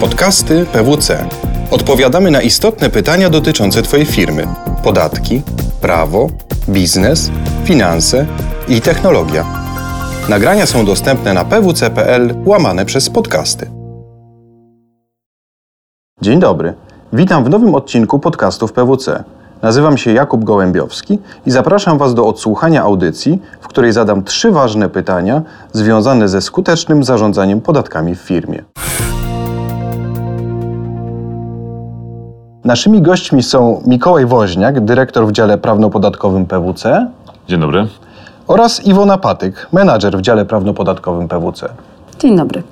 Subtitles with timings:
[0.00, 1.28] Podcasty PWC.
[1.70, 4.46] Odpowiadamy na istotne pytania dotyczące Twojej firmy:
[4.84, 5.42] podatki,
[5.80, 6.28] prawo,
[6.68, 7.30] biznes,
[7.64, 8.26] finanse
[8.68, 9.44] i technologia.
[10.28, 13.70] Nagrania są dostępne na pwc.pl łamane przez podcasty.
[16.22, 16.74] Dzień dobry.
[17.12, 19.24] Witam w nowym odcinku podcastów PWC.
[19.62, 24.88] Nazywam się Jakub Gołębiowski i zapraszam Was do odsłuchania audycji, w której zadam trzy ważne
[24.88, 25.42] pytania
[25.72, 28.64] związane ze skutecznym zarządzaniem podatkami w firmie.
[32.64, 37.06] Naszymi gośćmi są Mikołaj Woźniak, dyrektor w dziale prawno-podatkowym PWC
[37.48, 37.86] Dzień dobry.
[38.46, 41.68] oraz Iwona Patyk, menadżer w dziale prawno-podatkowym PWC.
[42.18, 42.62] Dzień dobry.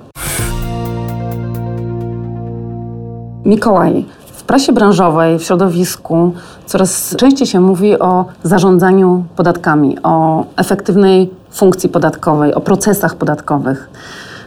[3.45, 6.33] Mikołaj, w prasie branżowej, w środowisku
[6.65, 13.89] coraz częściej się mówi o zarządzaniu podatkami, o efektywnej funkcji podatkowej, o procesach podatkowych.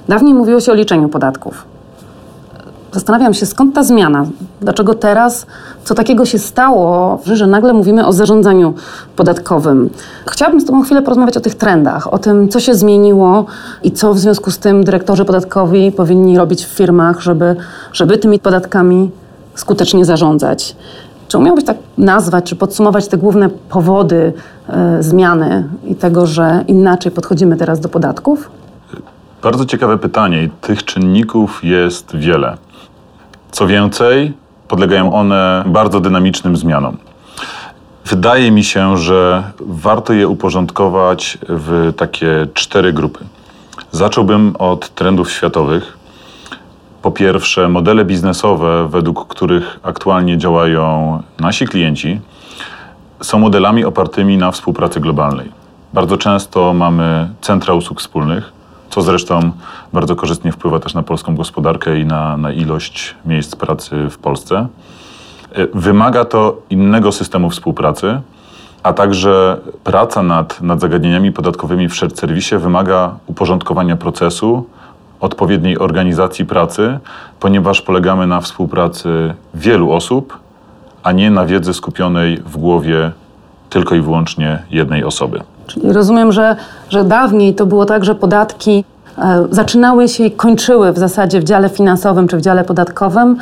[0.09, 1.72] Dawniej mówiło się o liczeniu podatków.
[2.93, 4.27] Zastanawiam się, skąd ta zmiana?
[4.61, 5.47] Dlaczego teraz,
[5.85, 8.75] co takiego się stało, że nagle mówimy o zarządzaniu
[9.17, 9.91] podatkowym?
[10.27, 13.47] Chciałabym z Tobą chwilę porozmawiać o tych trendach, o tym, co się zmieniło
[13.83, 17.57] i co w związku z tym dyrektorzy podatkowi powinni robić w firmach, żeby,
[17.93, 19.11] żeby tymi podatkami
[19.55, 20.77] skutecznie zarządzać.
[21.29, 24.33] Czy umiałbyś tak nazwać, czy podsumować te główne powody
[24.69, 28.51] e, zmiany i tego, że inaczej podchodzimy teraz do podatków?
[29.43, 32.57] Bardzo ciekawe pytanie i tych czynników jest wiele.
[33.53, 34.33] Co więcej,
[34.69, 36.97] podlegają one bardzo dynamicznym zmianom.
[38.07, 43.25] Wydaje mi się, że warto je uporządkować w takie cztery grupy.
[43.91, 45.99] Zacząłbym od trendów światowych.
[47.03, 52.21] Po pierwsze, modele biznesowe, według których aktualnie działają nasi klienci,
[53.21, 55.53] są modelami opartymi na współpracy globalnej.
[55.93, 58.53] Bardzo często mamy centra usług wspólnych,
[58.93, 59.41] co zresztą
[59.93, 64.67] bardzo korzystnie wpływa też na polską gospodarkę i na, na ilość miejsc pracy w Polsce.
[65.59, 68.21] Y, Wymaga to innego systemu współpracy,
[68.83, 74.67] a także praca nad, nad zagadnieniami podatkowymi w shared serwisie wymaga uporządkowania procesu,
[75.21, 76.99] odpowiedniej organizacji pracy,
[77.41, 80.39] ponieważ polegamy na współpracy wielu osób,
[81.03, 83.13] a nie na wiedzy skupionej w głowie
[83.71, 85.43] tylko i wyłącznie jednej osoby.
[85.67, 86.57] Czyli rozumiem, że,
[86.91, 88.92] że dawniej to było tak, że podatki e,
[89.51, 93.37] zaczynały się i kończyły w zasadzie w dziale finansowym czy w dziale podatkowym,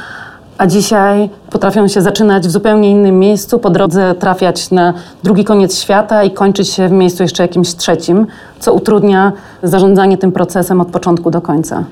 [0.58, 5.78] a dzisiaj potrafią się zaczynać w zupełnie innym miejscu, po drodze trafiać na drugi koniec
[5.78, 8.26] świata i kończyć się w miejscu jeszcze jakimś trzecim,
[8.58, 9.32] co utrudnia
[9.62, 11.84] zarządzanie tym procesem od początku do końca.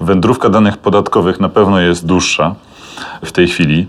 [0.00, 2.54] Wędrówka danych podatkowych na pewno jest dłuższa
[3.24, 3.88] w tej chwili.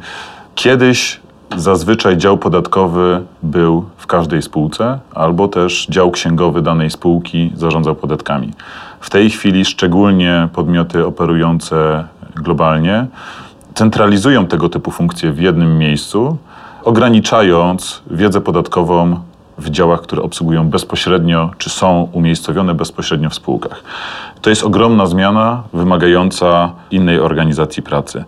[0.55, 1.19] Kiedyś
[1.57, 8.51] zazwyczaj dział podatkowy był w każdej spółce, albo też dział księgowy danej spółki zarządzał podatkami.
[9.01, 13.07] W tej chwili szczególnie podmioty operujące globalnie
[13.73, 16.37] centralizują tego typu funkcje w jednym miejscu,
[16.83, 19.19] ograniczając wiedzę podatkową
[19.57, 23.83] w działach, które obsługują bezpośrednio, czy są umiejscowione bezpośrednio w spółkach.
[24.41, 28.23] To jest ogromna zmiana wymagająca innej organizacji pracy.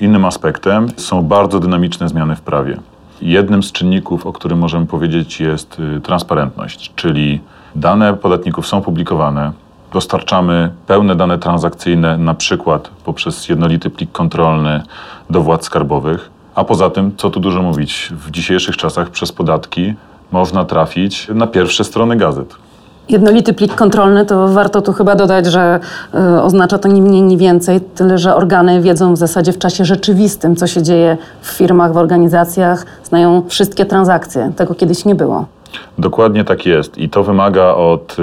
[0.00, 2.76] Innym aspektem są bardzo dynamiczne zmiany w prawie.
[3.22, 7.40] Jednym z czynników, o którym możemy powiedzieć, jest y, transparentność, czyli
[7.74, 9.52] dane podatników są publikowane,
[9.92, 14.82] dostarczamy pełne dane transakcyjne, na przykład poprzez jednolity plik kontrolny
[15.30, 19.94] do władz skarbowych, a poza tym, co tu dużo mówić, w dzisiejszych czasach przez podatki
[20.32, 22.54] można trafić na pierwsze strony gazet.
[23.08, 25.80] Jednolity plik kontrolny, to warto tu chyba dodać, że
[26.14, 29.84] y, oznacza to ni mniej, ni więcej, tyle że organy wiedzą w zasadzie w czasie
[29.84, 34.52] rzeczywistym, co się dzieje w firmach, w organizacjach, znają wszystkie transakcje.
[34.56, 35.46] Tego kiedyś nie było.
[35.98, 38.16] Dokładnie tak jest i to wymaga od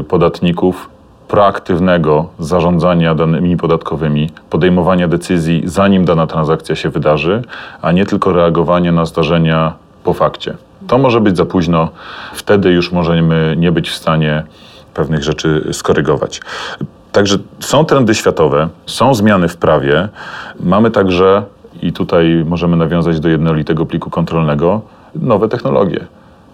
[0.00, 0.88] y, podatników
[1.34, 7.42] proaktywnego zarządzania danymi podatkowymi, podejmowania decyzji zanim dana transakcja się wydarzy,
[7.82, 9.72] a nie tylko reagowanie na zdarzenia
[10.04, 10.56] po fakcie.
[10.86, 11.88] To może być za późno,
[12.34, 14.42] wtedy już możemy nie być w stanie
[14.94, 16.40] pewnych rzeczy skorygować.
[17.12, 20.08] Także są trendy światowe, są zmiany w prawie,
[20.60, 21.42] mamy także,
[21.82, 24.80] i tutaj możemy nawiązać do jednolitego pliku kontrolnego,
[25.14, 26.06] nowe technologie.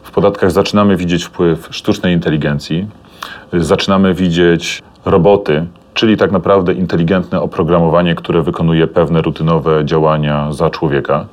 [0.03, 2.87] W podatkach zaczynamy widzieć wpływ sztucznej inteligencji,
[3.53, 11.27] zaczynamy widzieć roboty, czyli tak naprawdę inteligentne oprogramowanie, które wykonuje pewne rutynowe działania za człowieka.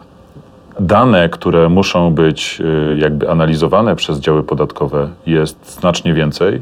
[0.79, 6.61] Dane, które muszą być y, jakby analizowane przez działy podatkowe jest znacznie więcej,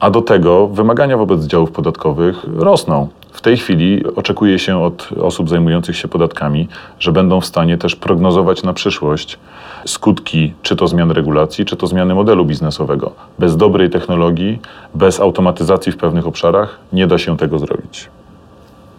[0.00, 3.08] a do tego wymagania wobec działów podatkowych rosną.
[3.32, 6.68] W tej chwili oczekuje się od osób zajmujących się podatkami,
[6.98, 9.38] że będą w stanie też prognozować na przyszłość
[9.86, 13.12] skutki czy to zmian regulacji, czy to zmiany modelu biznesowego.
[13.38, 14.60] Bez dobrej technologii,
[14.94, 18.10] bez automatyzacji w pewnych obszarach nie da się tego zrobić.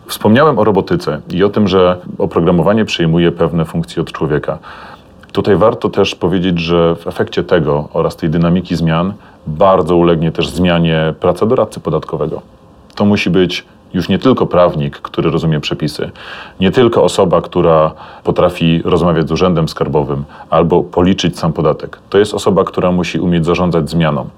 [0.07, 4.59] Wspomniałem o robotyce i o tym, że oprogramowanie przejmuje pewne funkcje od człowieka.
[5.31, 9.13] Tutaj warto też powiedzieć, że w efekcie tego oraz tej dynamiki zmian
[9.47, 12.41] bardzo ulegnie też zmianie praca doradcy podatkowego.
[12.95, 16.11] To musi być już nie tylko prawnik, który rozumie przepisy,
[16.59, 17.91] nie tylko osoba, która
[18.23, 21.99] potrafi rozmawiać z urzędem skarbowym albo policzyć sam podatek.
[22.09, 24.29] To jest osoba, która musi umieć zarządzać zmianą.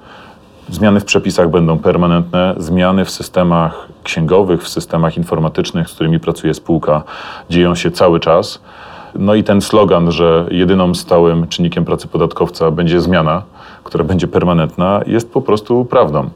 [0.69, 6.53] Zmiany w przepisach będą permanentne, zmiany w systemach księgowych, w systemach informatycznych, z którymi pracuje
[6.53, 7.03] spółka,
[7.49, 8.61] dzieją się cały czas.
[9.15, 13.41] No i ten slogan, że jedyną stałym czynnikiem pracy podatkowca będzie zmiana,
[13.83, 16.29] która będzie permanentna, jest po prostu prawdą.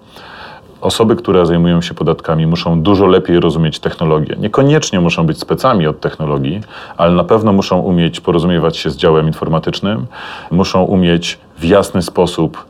[0.82, 4.36] Osoby, które zajmują się podatkami, muszą dużo lepiej rozumieć technologię.
[4.40, 6.62] Niekoniecznie muszą być specami od technologii,
[6.98, 10.08] ale na pewno muszą umieć porozumiewać się z działem informatycznym,
[10.52, 12.66] muszą umieć w jasny sposób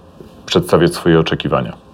[0.46, 1.90] przedstawiać swoje oczekiwania.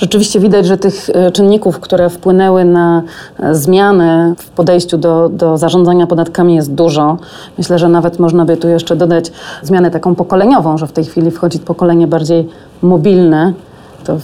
[0.00, 3.02] Rzeczywiście widać, że tych e, czynników, które wpłynęły na
[3.38, 7.16] e, zmiany w podejściu do, do zarządzania podatkami jest dużo.
[7.58, 9.32] Myślę, że nawet można by tu jeszcze dodać
[9.62, 12.48] zmianę taką pokoleniową, że w tej chwili wchodzi pokolenie bardziej
[12.82, 13.52] mobilne.
[14.04, 14.18] To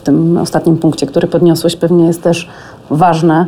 [0.00, 2.48] w tym ostatnim punkcie, który podniosłeś, pewnie jest też
[2.90, 3.46] ważne,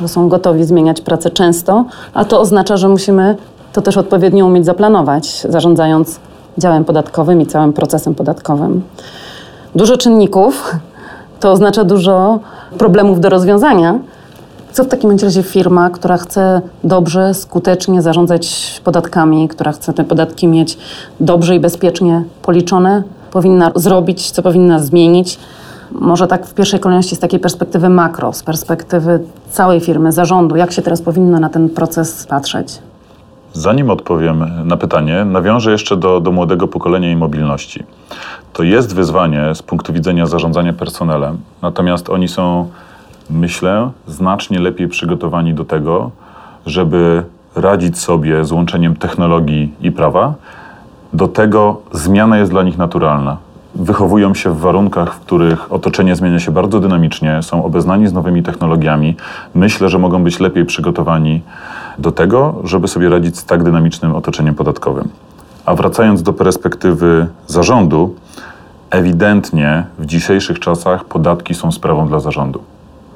[0.00, 1.84] że są gotowi zmieniać pracę często,
[2.14, 3.36] a to oznacza, że musimy
[3.72, 6.20] to też odpowiednio umieć zaplanować, zarządzając
[6.58, 8.82] działem podatkowym i całym procesem podatkowym.
[9.74, 10.76] Dużo czynników
[11.40, 12.38] to oznacza dużo
[12.78, 13.98] problemów do rozwiązania.
[14.72, 20.48] Co w takim razie firma, która chce dobrze, skutecznie zarządzać podatkami, która chce te podatki
[20.48, 20.78] mieć
[21.20, 25.38] dobrze i bezpiecznie policzone, powinna zrobić, co powinna zmienić?
[25.92, 29.20] Może tak w pierwszej kolejności z takiej perspektywy makro, z perspektywy
[29.50, 32.78] całej firmy, zarządu, jak się teraz powinno na ten proces patrzeć?
[33.52, 37.84] Zanim odpowiem na pytanie, nawiążę jeszcze do, do młodego pokolenia i mobilności.
[38.52, 42.70] To jest wyzwanie z punktu widzenia zarządzania personelem, natomiast oni są,
[43.30, 46.10] myślę, znacznie lepiej przygotowani do tego,
[46.66, 47.22] żeby
[47.56, 50.34] radzić sobie z łączeniem technologii i prawa.
[51.12, 53.36] Do tego zmiana jest dla nich naturalna.
[53.74, 58.42] Wychowują się w warunkach, w których otoczenie zmienia się bardzo dynamicznie, są obeznani z nowymi
[58.42, 59.16] technologiami.
[59.54, 61.42] Myślę, że mogą być lepiej przygotowani
[61.98, 65.08] do tego, żeby sobie radzić z tak dynamicznym otoczeniem podatkowym.
[65.66, 68.14] A wracając do perspektywy zarządu,
[68.90, 72.60] ewidentnie w dzisiejszych czasach podatki są sprawą dla zarządu.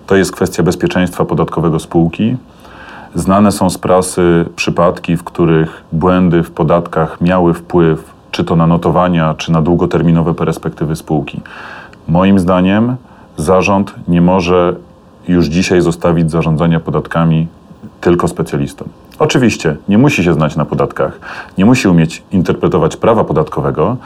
[0.06, 2.37] To jest kwestia bezpieczeństwa podatkowego spółki.
[3.14, 8.66] Znane są z prasy przypadki, w których błędy w podatkach miały wpływ czy to na
[8.66, 11.40] notowania, czy na długoterminowe perspektywy spółki.
[12.08, 12.96] Moim zdaniem
[13.36, 14.76] zarząd nie może
[15.28, 17.46] już dzisiaj zostawić zarządzania podatkami
[18.00, 18.88] tylko specjalistom.
[19.19, 21.20] Oczywiście nie musi się znać na podatkach,
[21.58, 23.96] nie musi umieć interpretować prawa podatkowego,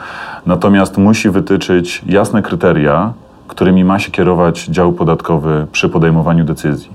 [0.45, 3.13] natomiast musi wytyczyć jasne kryteria,
[3.47, 6.91] którymi ma się kierować dział podatkowy przy podejmowaniu decyzji.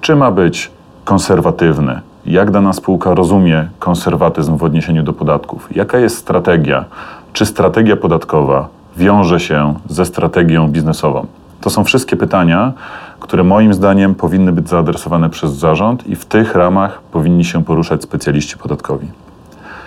[0.00, 0.70] Czy ma być
[1.04, 6.84] konserwatywny, jak dana spółka rozumie konserwatyzm w odniesieniu do podatków, jaka jest strategia,
[7.32, 11.26] czy strategia podatkowa wiąże się ze strategią biznesową.
[11.60, 12.72] To są wszystkie pytania,
[13.20, 18.02] które moim zdaniem powinny być zaadresowane przez zarząd i w tych ramach powinni się poruszać
[18.02, 19.06] specjaliści podatkowi.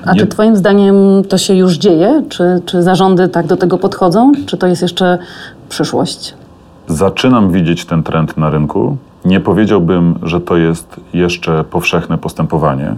[0.06, 0.95] A czy Twoim zdaniem
[1.30, 2.24] to się już dzieje?
[2.30, 4.31] Czy, czy zarządy tak do tego podchodzą?
[4.45, 5.18] Czy to jest jeszcze
[5.69, 6.33] przyszłość?
[6.88, 8.97] Zaczynam widzieć ten trend na rynku.
[9.25, 12.95] Nie powiedziałbym, że to jest jeszcze powszechne postępowanie.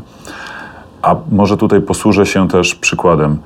[1.01, 3.37] A może tutaj posłużę się też przykładem.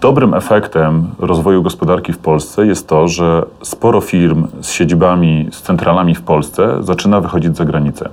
[0.00, 6.14] Dobrym efektem rozwoju gospodarki w Polsce jest to, że sporo firm z siedzibami, z centralami
[6.14, 8.08] w Polsce zaczyna wychodzić za granicę.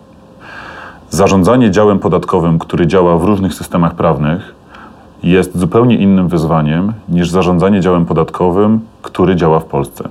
[1.10, 4.56] Zarządzanie działem podatkowym, który działa w różnych systemach prawnych,
[5.24, 10.10] jest zupełnie innym wyzwaniem niż zarządzanie działem podatkowym, który działa w Polsce.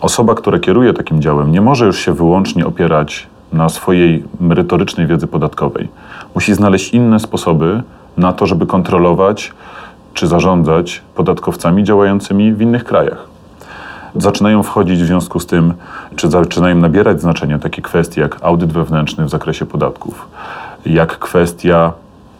[0.00, 5.26] Osoba, która kieruje takim działem, nie może już się wyłącznie opierać na swojej merytorycznej wiedzy
[5.26, 5.88] podatkowej.
[6.34, 7.82] Musi znaleźć inne sposoby
[8.16, 9.52] na to, żeby kontrolować
[10.14, 13.26] czy zarządzać podatkowcami działającymi w innych krajach.
[14.16, 15.74] Zaczynają wchodzić w związku z tym,
[16.16, 20.28] czy zaczynają nabierać znaczenia takie kwestie jak audyt wewnętrzny w zakresie podatków,
[20.86, 21.92] jak kwestia,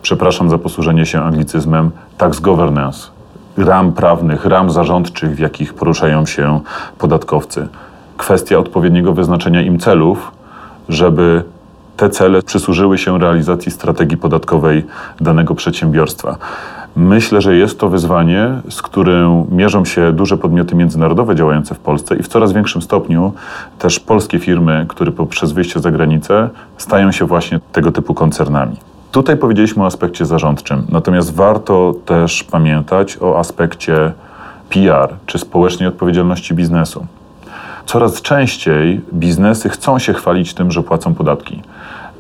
[0.02, 3.10] przepraszam za posłużenie się anglicyzmem, tax governance,
[3.56, 6.60] ram prawnych, ram zarządczych, w jakich poruszają się
[6.98, 7.68] podatkowcy.
[8.16, 10.32] Kwestia odpowiedniego wyznaczenia im celów,
[10.88, 11.44] żeby
[11.96, 14.86] te cele przysłużyły się realizacji strategii podatkowej
[15.20, 16.36] danego przedsiębiorstwa.
[16.96, 22.16] Myślę, że jest to wyzwanie, z którym mierzą się duże podmioty międzynarodowe działające w Polsce
[22.16, 23.32] i w coraz większym stopniu
[23.78, 28.76] też polskie firmy, które poprzez wyjście za granicę stają się właśnie tego typu koncernami.
[29.12, 34.12] Tutaj powiedzieliśmy o aspekcie zarządczym, natomiast warto też pamiętać o aspekcie
[34.68, 37.06] PR czy społecznej odpowiedzialności biznesu.
[37.86, 41.62] Coraz częściej biznesy chcą się chwalić tym, że płacą podatki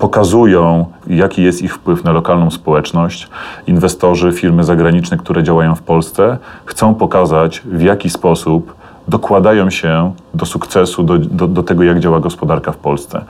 [0.00, 3.28] pokazują, jaki jest ich wpływ na lokalną społeczność.
[3.66, 8.74] Inwestorzy, firmy zagraniczne, które działają w Polsce, chcą pokazać, w jaki sposób
[9.10, 13.24] dokładają się do sukcesu, do, do, do, tego, jak działa gospodarka w Polsce.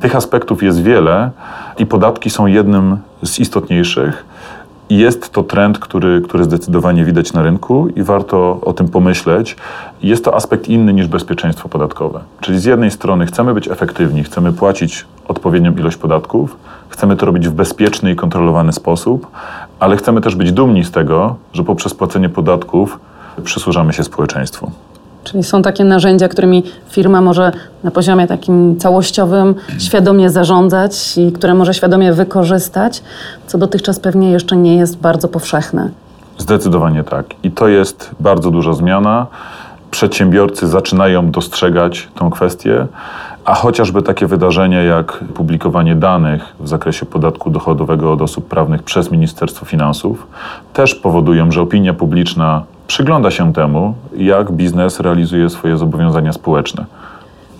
[0.00, 1.30] Tych aspektów jest wiele
[1.78, 4.24] i podatki są jednym z istotniejszych.
[4.90, 9.56] Jest to trend, który, który zdecydowanie widać na rynku i warto o tym pomyśleć.
[10.02, 12.20] Jest to aspekt inny niż bezpieczeństwo podatkowe.
[12.40, 16.56] Czyli z jednej strony chcemy być efektywni, chcemy płacić odpowiednią ilość podatków,
[16.88, 19.26] chcemy to robić w bezpieczny i kontrolowany sposób,
[19.80, 22.98] ale chcemy też być dumni z tego, że poprzez płacenie podatków
[23.44, 24.70] przysłużamy się społeczeństwu.
[25.24, 27.52] Czyli są takie narzędzia, którymi firma może
[27.84, 33.02] na poziomie takim całościowym świadomie zarządzać i które może świadomie wykorzystać,
[33.46, 35.90] co dotychczas pewnie jeszcze nie jest bardzo powszechne.
[36.38, 37.26] Zdecydowanie tak.
[37.42, 39.26] I to jest bardzo duża zmiana.
[39.90, 42.86] Przedsiębiorcy zaczynają dostrzegać tą kwestię,
[43.44, 49.10] a chociażby takie wydarzenia jak publikowanie danych w zakresie podatku dochodowego od osób prawnych przez
[49.10, 50.26] Ministerstwo Finansów
[50.72, 56.84] też powodują, że opinia publiczna przygląda się temu, jak biznes realizuje swoje zobowiązania społeczne.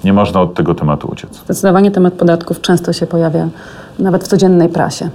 [0.05, 1.37] Nie można od tego tematu uciec.
[1.45, 3.49] Zdecydowanie temat podatków często się pojawia
[3.99, 5.11] nawet w codziennej prasie.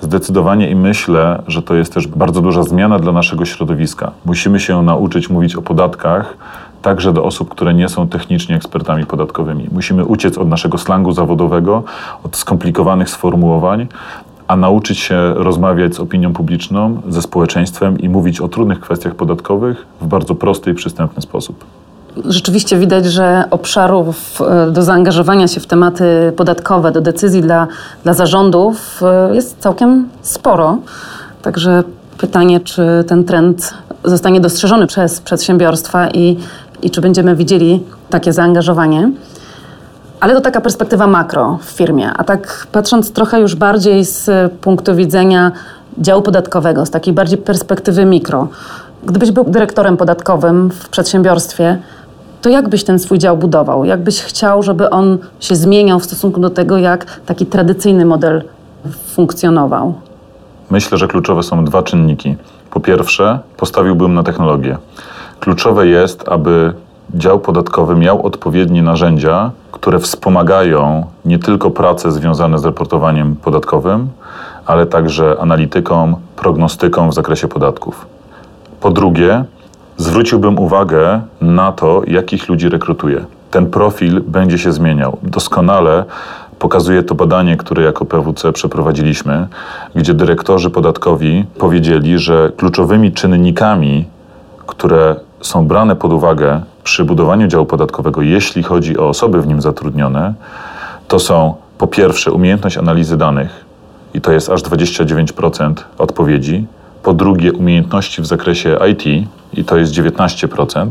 [0.00, 4.10] Zdecydowanie i myślę, że to jest też bardzo duża zmiana dla naszego środowiska.
[4.24, 6.36] Musimy się nauczyć mówić o podatkach
[6.82, 9.68] także do osób, które nie są technicznie ekspertami podatkowymi.
[9.72, 11.82] Musimy uciec od naszego slangu zawodowego,
[12.24, 13.86] od skomplikowanych sformułowań,
[14.48, 19.86] a nauczyć się rozmawiać z opinią publiczną, ze społeczeństwem i mówić o trudnych kwestiach podatkowych
[20.00, 21.64] w bardzo prosty i przystępny sposób.
[22.24, 27.68] Rzeczywiście widać, że obszarów e, do zaangażowania się w tematy podatkowe, do decyzji dla,
[28.04, 30.78] dla zarządów e, jest całkiem sporo.
[31.42, 31.84] Także
[32.18, 36.36] pytanie, czy ten trend zostanie dostrzeżony przez przedsiębiorstwa i,
[36.82, 39.10] i czy będziemy widzieli takie zaangażowanie.
[40.22, 44.96] Ale to taka perspektywa makro w firmie, a tak patrząc trochę już bardziej z punktu
[44.96, 45.52] widzenia
[45.98, 48.48] działu podatkowego, z takiej bardziej perspektywy mikro.
[49.04, 51.78] Gdybyś był dyrektorem podatkowym w przedsiębiorstwie,
[52.42, 53.84] to jak byś ten swój dział budował?
[53.84, 58.44] Jak byś chciał, żeby on się zmieniał w stosunku do tego, jak taki tradycyjny model
[59.06, 59.94] funkcjonował?
[60.70, 62.36] Myślę, że kluczowe są dwa czynniki.
[62.70, 64.78] Po pierwsze, postawiłbym na technologię.
[65.40, 66.72] Kluczowe jest, aby
[67.14, 74.08] dział podatkowy miał odpowiednie narzędzia, które wspomagają nie tylko prace związane z raportowaniem podatkowym,
[74.66, 78.06] ale także analityką, prognostyką w zakresie podatków.
[78.80, 79.44] Po drugie,
[79.96, 83.24] zwróciłbym uwagę na to, jakich ludzi rekrutuje.
[83.50, 85.18] Ten profil będzie się zmieniał.
[85.22, 86.04] Doskonale
[86.58, 89.46] pokazuje to badanie, które jako PWC przeprowadziliśmy,
[89.94, 94.04] gdzie dyrektorzy podatkowi powiedzieli, że kluczowymi czynnikami,
[94.66, 99.60] które są brane pod uwagę przy budowaniu działu podatkowego, jeśli chodzi o osoby w nim
[99.60, 100.34] zatrudnione,
[101.08, 103.64] to są po pierwsze umiejętność analizy danych,
[104.14, 106.66] i to jest aż 29% odpowiedzi,
[107.02, 110.90] po drugie umiejętności w zakresie IT, i to jest 19%,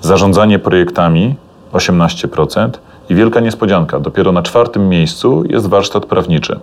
[0.00, 1.34] zarządzanie projektami
[1.72, 2.68] 18%
[3.08, 6.60] i wielka niespodzianka, dopiero na czwartym miejscu jest warsztat prawniczy.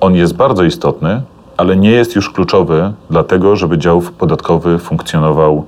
[0.00, 1.22] On jest bardzo istotny,
[1.56, 5.64] ale nie jest już kluczowy dlatego, żeby dział podatkowy funkcjonował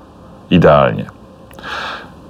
[0.53, 1.07] idealnie.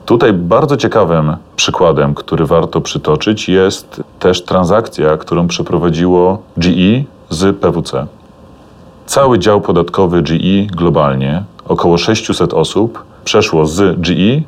[0.07, 8.07] Tutaj bardzo ciekawym przykładem, który warto przytoczyć, jest też transakcja, którą przeprowadziło GE z PWC.
[9.07, 14.43] Cały dział podatkowy GE globalnie, około 600 osób, przeszło z GE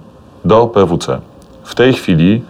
[0.45, 1.21] do PWC.
[1.64, 2.43] W tej chwili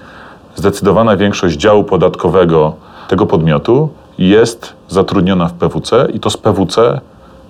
[0.56, 2.72] zdecydowana większość działu podatkowego
[3.08, 3.88] tego podmiotu
[4.18, 7.00] jest zatrudniona w PWC i to z PWC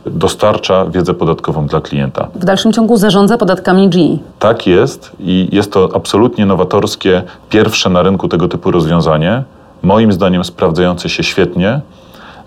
[0.06, 2.28] dostarcza wiedzę podatkową dla klienta.
[2.34, 4.18] W dalszym ciągu zarządza podatkami GE.
[4.38, 9.42] Tak jest i jest to absolutnie nowatorskie, pierwsze na rynku tego typu rozwiązanie.
[9.82, 11.80] Moim zdaniem sprawdzające się świetnie,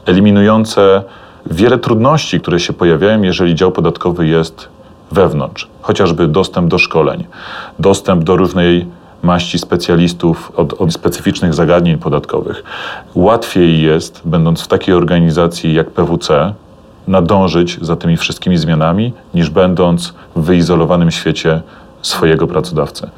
[0.05, 1.03] eliminujące
[1.45, 4.69] wiele trudności, które się pojawiają, jeżeli dział podatkowy jest
[5.11, 5.67] wewnątrz.
[5.81, 7.25] Chociażby dostęp do szkoleń,
[7.79, 8.85] dostęp do różnej
[9.23, 12.63] maści specjalistów od, od, specyficznych zagadnień podatkowych.
[13.15, 16.53] Łatwiej jest, będąc w takiej organizacji jak PWC,
[17.07, 21.61] nadążyć za tymi wszystkimi zmianami, niż będąc w wyizolowanym świecie
[22.01, 23.09] swojego pracodawcy.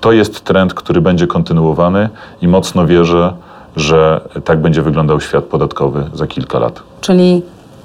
[0.00, 2.08] To jest trend, który będzie kontynuowany
[2.42, 3.32] i mocno wierzę,
[3.76, 6.82] że tak będzie wyglądał świat podatkowy za kilka lat.
[7.00, 7.42] Czyli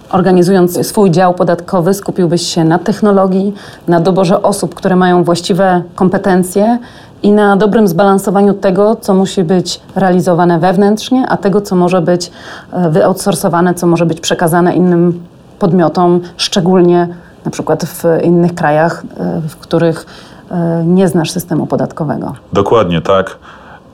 [0.10, 3.53] organizując swój dział podatkowy, skupiłbyś się na technologii,
[3.88, 6.79] na doborze osób, które mają właściwe kompetencje
[7.24, 12.31] i na dobrym zbalansowaniu tego, co musi być realizowane wewnętrznie, a tego, co może być
[12.72, 15.24] e, wyoutsourcowane, co może być przekazane innym
[15.61, 17.07] podmiotom, szczególnie
[17.45, 20.05] na przykład w innych krajach, e, w których
[20.51, 22.33] e, nie znasz systemu podatkowego.
[22.53, 23.37] Dokładnie tak.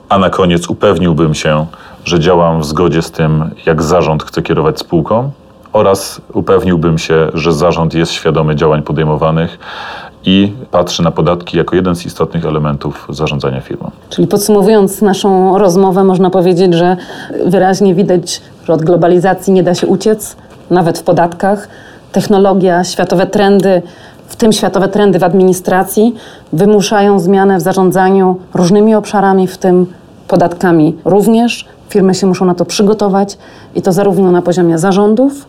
[0.08, 1.66] A na koniec upewniłbym się,
[2.04, 5.30] że działam w zgodzie z tym, jak zarząd chce kierować spółką
[5.72, 9.58] oraz upewniłbym się, że zarząd jest świadomy działań podejmowanych
[10.24, 13.90] i patrzy na podatki jako jeden z istotnych elementów zarządzania firmą.
[14.10, 16.96] Czyli podsumowując naszą rozmowę, można powiedzieć, że
[17.46, 20.36] wyraźnie widać, że od globalizacji nie da się uciec,
[20.70, 21.68] nawet w podatkach.
[22.12, 23.82] Technologia, światowe trendy,
[24.26, 26.14] w tym światowe trendy w administracji,
[26.52, 29.86] wymuszają zmianę w zarządzaniu różnymi obszarami, w tym
[30.28, 31.68] podatkami również.
[31.88, 33.38] Firmy się muszą na to przygotować
[33.74, 35.46] i to zarówno na poziomie zarządów,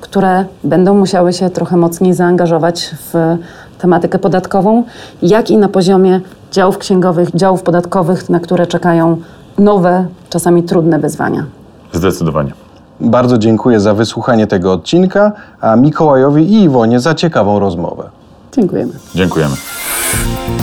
[0.00, 3.36] które będą musiały się trochę mocniej zaangażować w
[3.78, 4.84] tematykę podatkową,
[5.22, 6.20] jak i na poziomie
[6.52, 9.16] działów księgowych, działów podatkowych, na które czekają
[9.58, 11.44] nowe, czasami trudne wyzwania.
[11.92, 12.52] Zdecydowanie.
[13.00, 18.10] Bardzo dziękuję za wysłuchanie tego odcinka, a Mikołajowi i Iwonie za ciekawą rozmowę.
[18.52, 18.92] Dziękujemy.
[19.14, 19.54] Dziękujemy.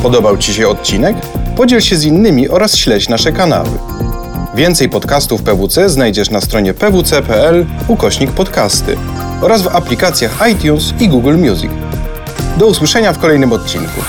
[0.04, 1.16] Podobał Ci się odcinek?
[1.58, 3.70] Podziel się z innymi oraz śledź nasze kanały.
[4.56, 8.98] Więcej podcastów PWC znajdziesz na stronie pwc.pl ukośnik podcasty
[9.42, 11.72] oraz w aplikacjach iTunes i Google Music.
[12.58, 14.02] Do usłyszenia w kolejnym odcinku.